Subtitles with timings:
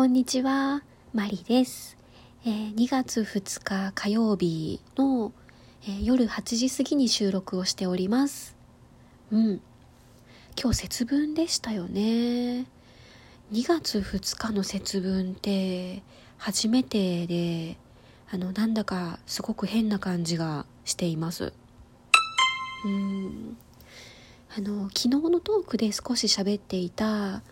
[0.00, 0.82] こんにちは、
[1.12, 1.98] マリです。
[2.46, 5.30] えー、2月2日火曜日の、
[5.82, 8.56] えー、夜8時過ぎに収録をしております。
[9.30, 9.60] うん。
[10.58, 12.00] 今日節分でしたよね。
[12.00, 12.64] 2
[13.68, 16.02] 月2日の節分って
[16.38, 17.76] 初めてで、
[18.30, 21.52] あの、なんだかすごく変な感じがしています。
[22.86, 23.58] うん。
[24.56, 27.42] あの、昨日のトークで少し喋っていた、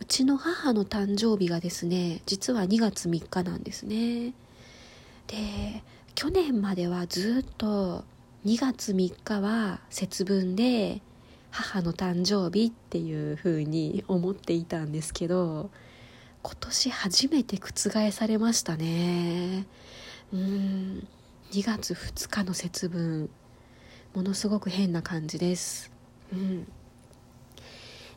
[0.00, 4.32] うちの母の誕生日がですね実は2月3日なんですね。
[5.26, 5.82] で
[6.14, 8.04] 去年まではずっと
[8.44, 11.00] 2月3日は節分で
[11.50, 15.70] 母の誕生日っていう風に思っていたんですけど
[16.42, 19.66] 今年初めて覆されましたね。
[20.32, 21.06] うん
[21.52, 23.28] 2月2日の節分。
[24.14, 25.92] ものすごく変な感じです。
[26.32, 26.66] うん。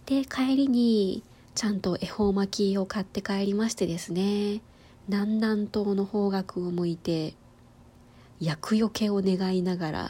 [0.06, 1.24] で帰りに
[1.56, 4.62] ちゃんと恵方巻きを買って帰りましてですね
[5.08, 7.36] 南南東の方角を向いて
[8.40, 10.10] 厄除けを願いながら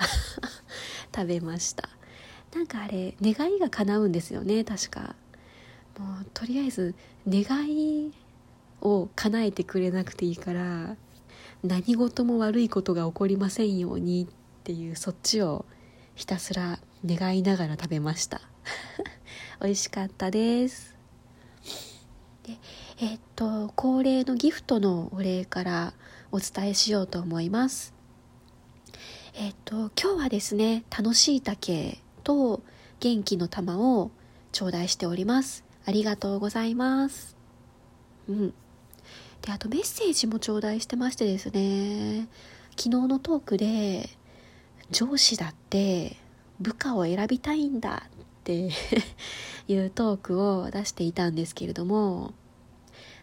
[1.14, 1.90] 食べました。
[2.56, 5.16] なんかあれ願いが叶うんですよね確か。
[6.00, 6.96] もうとりあえず
[7.28, 8.14] 願い
[8.82, 10.96] を叶えてくれなくていいから
[11.64, 14.28] 何事も悪いことが起こりませんようにっ
[14.64, 15.66] ていうそっちを
[16.16, 18.42] ひたすら願いながら食べました。
[19.62, 20.93] 美味しかったです。
[23.00, 25.94] えっと恒例のギフトのお礼から
[26.32, 27.94] お伝えしようと思います。
[29.34, 32.62] えっと今日はですね楽しい竹と
[33.00, 34.12] 元気の玉を
[34.52, 35.64] 頂戴しております。
[35.86, 37.36] ありがとうございます。
[38.30, 38.54] うん。
[39.42, 42.28] であとメッセージも頂戴してましてですね
[42.78, 44.10] 昨日のトークで
[44.90, 46.16] 上司だって
[46.62, 48.10] 部下を選びたいんだっ
[48.44, 48.70] て
[49.68, 52.34] いうトークを出していたんですけれども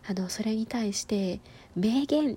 [0.08, 1.40] あのそれに対して
[1.76, 2.36] 名言っ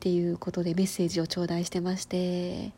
[0.00, 2.72] ていうことでメッセージを頂戴してまして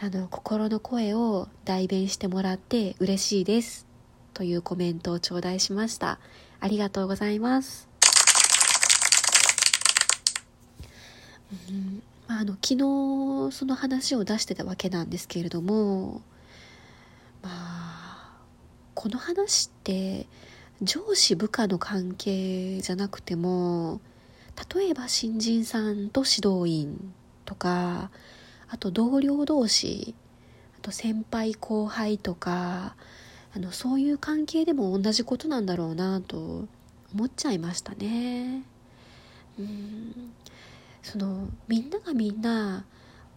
[0.00, 3.86] あの心の声を代弁してもらって嬉しいです
[4.34, 6.18] というコメントを頂戴しました。
[6.64, 7.86] ありがとうございます、
[11.68, 16.22] うんまあ、あの昨日その話を出してたわけなんですけれども
[17.42, 18.32] まあ
[18.94, 20.26] この話って
[20.82, 24.00] 上司部下の関係じゃなくても
[24.74, 27.14] 例えば新人さんと指導員
[27.44, 28.10] とか
[28.68, 30.14] あと同僚同士
[30.78, 32.96] あと先輩後輩とか
[33.54, 36.66] あのそういう関係でも同じことなんだろうなと
[37.14, 38.62] 思っちゃいましたね。
[39.58, 40.32] うん
[41.02, 42.84] そのみんながみんな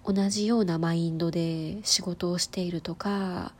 [0.04, 3.52] 同じようなマインドで仕事をしているとか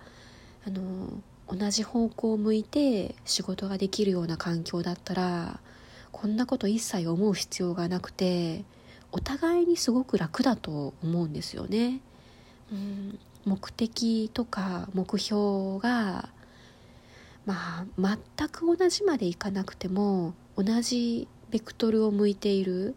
[0.66, 5.60] あの同じ方向を向いて仕事ができるような環境だったら
[6.12, 8.64] こんなこと一切思う必要がなくて
[9.12, 12.02] お互いにすごく楽だと思うんですよね。
[12.72, 16.28] うん目的とか目標が
[17.46, 22.94] まあ全く同じまでいかなくても同じベクトルを向いているっ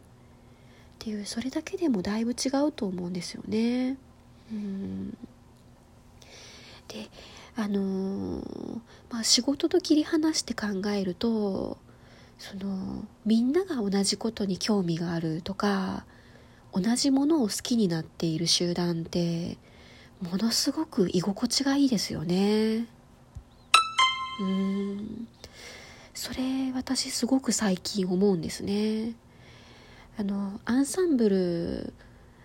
[0.99, 3.97] ていうそれだけでもだいぶ違うと思うんですよね。
[4.50, 5.11] うん
[6.88, 7.09] で
[7.56, 8.81] あのー、
[9.11, 11.78] まあ、仕事と切り離して考えると
[12.38, 16.05] そのみんなが同じことに興味があるとか
[16.72, 19.59] 同じものを好きになっている集団って
[20.22, 22.87] ものすごく居心地がいいですよね。
[24.41, 25.28] うん。
[26.15, 29.15] それ私すごく最近思うんですね。
[30.19, 31.94] あのアンサンブル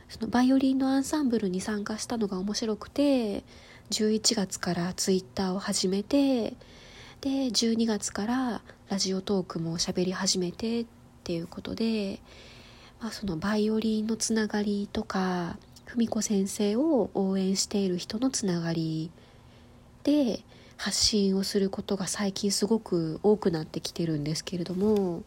[0.08, 3.44] そのバイオリンのアンサンブルに参加したのが面白くて
[3.92, 6.56] 11月からツイッターを始めて
[7.22, 10.86] で12月からラジオトークも喋り始めてっ
[11.24, 12.20] ていうことで、
[13.00, 15.58] まあ、そのバイオリンのつながりとか
[15.96, 19.12] 文子先生を応援している人のつながり
[20.04, 20.42] で
[20.78, 25.24] 発信をすることが最近すごく多くなってきてるんですけれども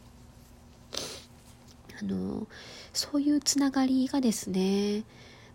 [2.00, 2.46] あの
[2.92, 5.04] そういうつながりがですね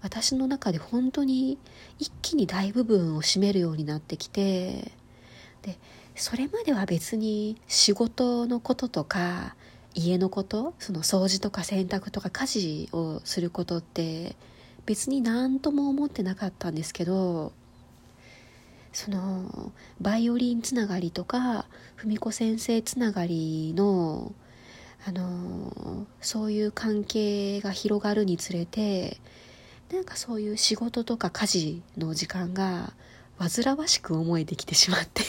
[0.03, 1.57] 私の中で本当に
[1.97, 4.91] 一気に大部分を占めるようになってきて
[5.61, 5.79] で
[6.15, 9.55] それまでは別に仕事のこととか
[9.95, 14.35] 家のことその掃除とか洗濯とか家事をすることって
[14.85, 17.53] 別に何とも思ってなかったんですけど
[18.91, 19.71] その
[20.01, 21.65] バイオリンつながりとか
[21.95, 24.33] 文子先生つながりの
[25.05, 29.17] あのそういう関係が広がるにつれて
[29.93, 32.93] なんかそういう仕事とか家事の時間が
[33.37, 35.21] 煩わしく思えてきてしまって。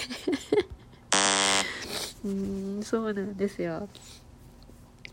[2.25, 3.91] うんそうなんですよ。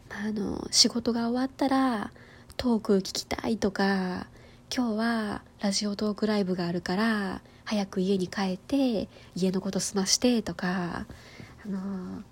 [0.09, 2.11] あの仕事が終わったら
[2.55, 4.27] トーク聞きたいとか
[4.73, 11.05] 今日はラジオトークライブがあるから早く家に帰って家のこと済ましてとか
[11.65, 12.23] あの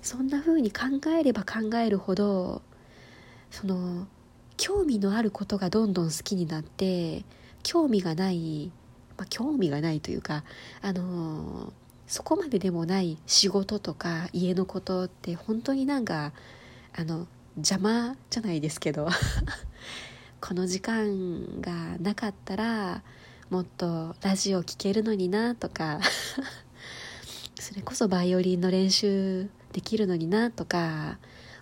[0.00, 0.84] そんな風に考
[1.18, 2.62] えれば考えるほど
[3.50, 4.06] その
[4.56, 7.24] 興味のあることがどんどん好きになって
[7.62, 8.70] 興味がない、
[9.16, 10.44] まあ、興味がないというか
[10.80, 11.72] あの
[12.06, 16.32] そこまででもない仕事とか家のことって本当になんか
[16.94, 17.26] あの
[17.56, 19.08] 邪魔じゃないですけど
[20.40, 23.02] この時間がなかったら
[23.50, 26.00] もっとラジオ聴けるのになとか
[27.58, 31.18] それこそバイオリンの練習できるのになとか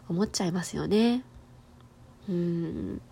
[0.09, 1.23] 思っちゃいますよね。
[2.31, 3.03] うん。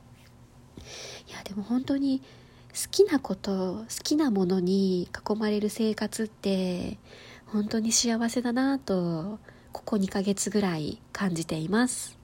[1.28, 2.20] いやでも本当に
[2.68, 6.98] 好きなこと好きなものに囲まれる生活って
[7.46, 9.40] 本当に幸せだなと
[9.72, 12.16] ここ2ヶ月ぐらい感じています。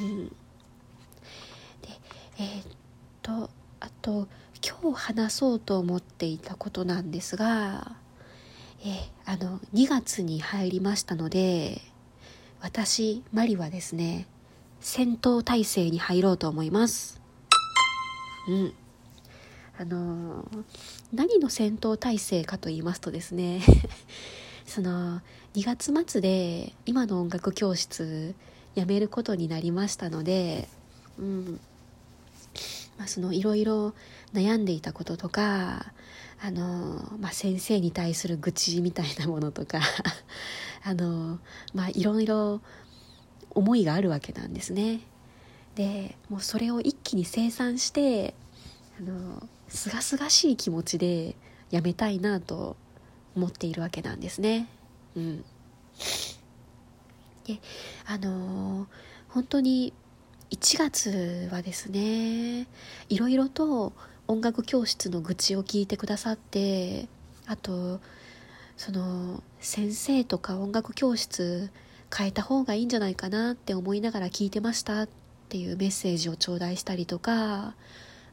[0.00, 0.28] うん。
[0.28, 0.34] で
[2.38, 2.64] えー、っ
[3.22, 3.50] と
[3.80, 4.26] あと
[4.82, 7.96] 今日話そうと思っていたことなんですが、
[8.84, 11.80] えあの2月に入りましたので
[12.60, 14.26] 私マリはですね
[14.82, 17.20] 戦闘態勢に入ろうと思います。
[18.48, 18.74] うん。
[19.78, 20.44] あの
[21.14, 23.62] 何の戦闘態勢かと言いますとですね
[24.66, 25.22] その
[25.54, 28.34] 2月末で今の音楽教室
[28.74, 30.68] 辞めることになりましたので、
[31.18, 31.60] うん。
[32.98, 33.94] まあ、そのいろいろ
[34.34, 35.92] 悩んでいたこととか
[36.42, 39.80] あの、まあ、先生に対する愚痴みたいなものとか
[40.82, 41.38] あの、
[41.72, 42.60] まあ、いろいろ
[43.54, 45.00] 思いがあるわけなんですね。
[45.74, 48.34] でもうそれを一気に清算して
[49.00, 51.34] あのすがすがしい気持ちで
[51.70, 52.76] やめたいなと
[53.34, 54.68] 思っているわけなんですね。
[55.16, 55.44] うん、
[57.44, 57.60] で
[58.06, 58.86] あの
[59.28, 59.92] 本当に
[60.50, 62.66] 1月はですね
[63.08, 63.92] いろいろと
[64.28, 67.08] 音楽教室の愚痴を聞いてくださって
[67.46, 68.00] あと
[68.76, 71.70] その先生とか音楽教室
[72.14, 75.08] 変えた方がいいんじゃないかなって思いながら聞いてましたっ
[75.48, 77.74] ていうメッセージを頂戴したりとか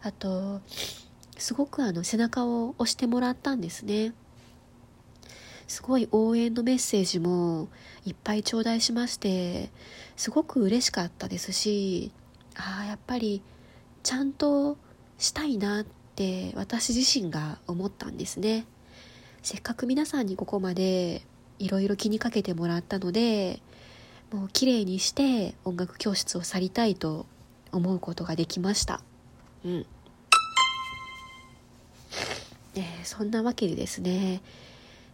[0.01, 0.61] あと
[1.37, 4.13] すごくあの背中を押してもらったんですね。
[5.67, 7.69] すごい応援のメッセージも
[8.03, 9.69] いっぱい頂戴しまして
[10.17, 12.11] すごく嬉しかったですし
[12.55, 13.43] ああやっぱり
[14.01, 14.77] ちゃんと
[15.19, 15.85] したいなっ
[16.15, 18.65] て私自身が思ったんですね。
[19.43, 21.21] せっかく皆さんにここまで
[21.59, 23.61] いろいろ気にかけてもらったので
[24.31, 27.25] もう綺麗にして音楽教室を去りたいと
[27.71, 29.01] 思うことができました。
[29.65, 29.85] うん。
[32.75, 34.41] えー、そんなわけでですね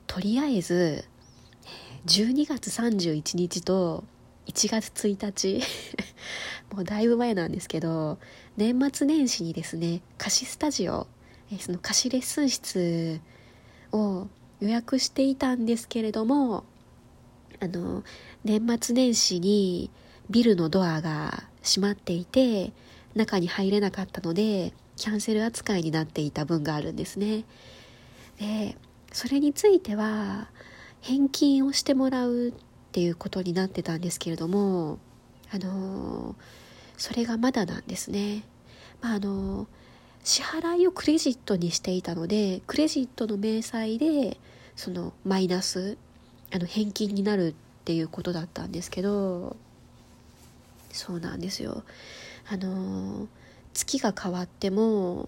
[0.07, 1.05] とりあえず
[2.05, 4.03] 12月31日と
[4.45, 5.63] 1月1日
[6.71, 8.19] もうだいぶ前なんですけど
[8.57, 11.07] 年末年始にですね貸しスタジオ、
[11.51, 13.19] えー、その貸しレッスン室
[13.91, 14.27] を
[14.59, 16.65] 予約していたんですけれども
[17.59, 18.03] あの
[18.43, 19.89] 年末年始に
[20.29, 22.73] ビルのドアが閉まっていて
[23.15, 27.43] 中に入れなかったのでキャンセル扱いになっていた分があるんですね。
[28.39, 28.77] で
[29.11, 30.49] それについては
[31.01, 32.53] 返金をしてもらうっ
[32.91, 34.99] ていうことになってたんですけれども
[35.51, 36.35] あの
[36.97, 38.43] それがまだなんですね、
[39.01, 39.67] まあ、あの
[40.23, 44.37] 支払いをクレジットにしていたのでクレジットの明細で
[44.75, 45.97] そのマイナス
[46.55, 49.57] あの返金になるっていうことだったんですけど
[50.89, 51.83] そうなんですよ。
[52.49, 53.27] あの
[53.73, 55.27] 月が変わっても、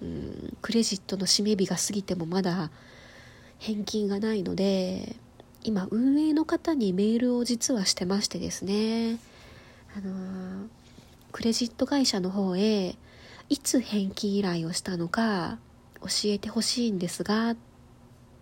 [0.00, 2.70] うん、クレジットの締め日が過ぎてもまだ
[3.58, 5.16] 返金がないので
[5.64, 9.18] 今運営の方にメールを実はしてましてですね。
[9.96, 10.68] あの
[11.32, 12.94] クレジット会社の方へ
[13.48, 15.58] いつ返金依頼をしたのか
[16.02, 17.56] 教えてほしいんですがっ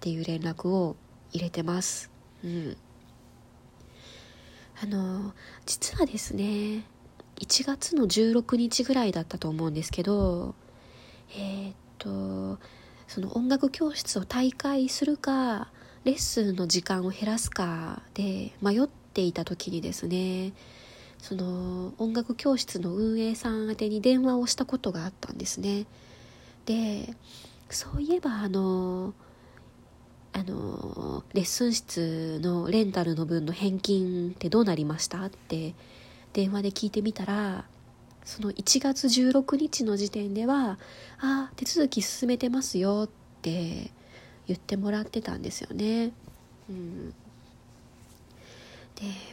[0.00, 0.96] ていう連絡を
[1.34, 2.10] 入れてます。
[2.42, 2.76] うん。
[4.82, 5.34] あの
[5.66, 6.84] 実はですね
[7.36, 10.54] 1月の16日ぐらいだったと思うんですけど
[11.36, 12.58] えー、っと
[13.06, 15.70] その音楽教室を退会するか
[16.04, 20.52] レッスンの時間を減らすかで迷っていた時にですね
[21.18, 25.86] その音楽教室の運営さん宛てに電話をしたことがあったんですね。
[26.66, 27.14] で
[27.70, 29.14] そういえばあの
[30.34, 30.54] あの
[31.34, 35.24] レッスン室のレンタルの分の返金ってどうなりました？
[35.24, 35.74] って
[36.32, 37.64] 電話で聞いてみたら
[38.24, 40.78] その1月16日の時点では
[41.18, 43.10] 「あ手続き進めてますよ」っ
[43.42, 43.90] て
[44.46, 46.12] 言ってもらってたんですよね。
[46.70, 47.14] うん、で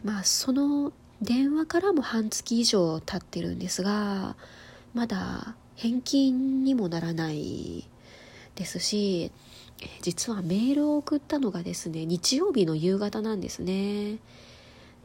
[0.03, 0.91] まあその
[1.22, 4.36] 電話からも半月以上経ってるんですが
[4.96, 7.88] まだ返金にもならない
[8.55, 9.31] ですし
[10.01, 14.17] 実はメールを送ったのがですね日曜日の夕方なんですね。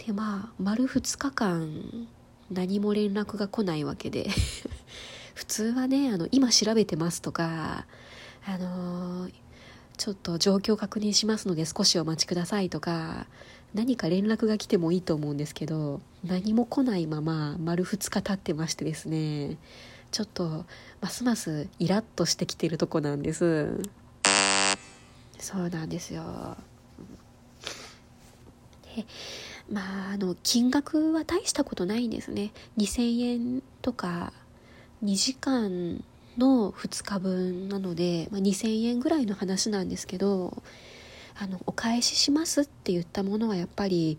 [0.06, 2.08] でまあ丸2日間
[2.50, 4.28] 何も連絡が来ないわけで。
[5.34, 7.86] 普通はねあの今調べてますとか
[8.46, 9.32] あのー、
[9.98, 13.26] ちょっと状況確認しますので少しお待ちくださいとか
[13.74, 19.58] 何か連絡が来てもいいと思うんですけど何も来ないまま丸2日経ってましてですね
[20.10, 20.64] ちょっと
[21.02, 23.82] ますますイラッとしてきてるとこなんです。
[25.38, 26.56] そうなんですよ。
[28.96, 29.04] で
[29.70, 32.52] まああの金額は大したことないんですね。
[32.78, 34.32] 2000円とか
[35.04, 36.02] 2時間
[36.38, 40.62] の2日分なので、まあ、2000円ぐらいの話なんですけど
[41.38, 44.18] あのお返ししますって言ったものはやっぱり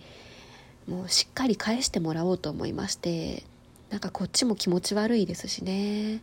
[0.87, 3.43] もうしっかり返してもらおうと思いまして
[3.89, 6.21] なんかこっちも気持ち悪いですしね、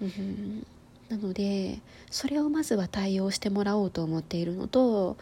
[0.00, 0.66] うん、
[1.08, 5.16] なのでそれをまずは対応してもらおうと思っているのと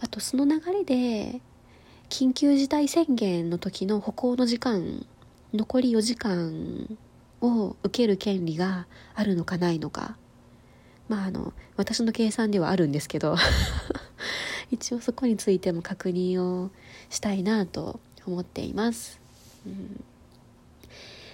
[0.00, 1.40] あとその流れで
[2.08, 5.06] 緊急事態宣言の時の歩行の時間
[5.54, 6.98] 残り4時間
[7.40, 10.16] を受ける権利があるのかないのか
[11.08, 13.36] まああの私の計算ではあるんですけど
[14.70, 16.70] 一応そこについても確認を
[17.10, 19.20] したいなと思っています。
[19.66, 20.02] うん、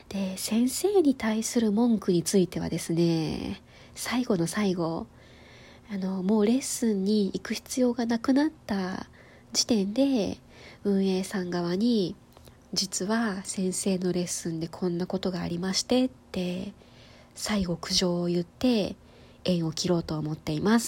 [0.09, 3.61] で先生に対する文句についてはですね
[3.99, 5.09] 最後の最後
[5.93, 9.09] あのもうレッスンに行く必要がなくなった
[9.53, 10.39] 時点で
[10.85, 12.15] 運営さん側に
[12.73, 16.73] 実は先生のレッスンでこんなことがありましてって
[17.35, 18.95] 最後苦情を言って
[19.45, 20.87] 縁を切ろうと思っています。